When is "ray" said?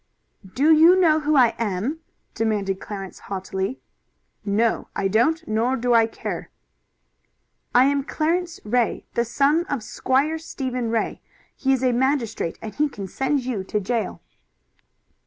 8.65-9.05, 10.89-11.21